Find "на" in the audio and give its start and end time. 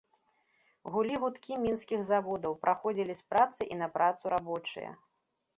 3.83-3.87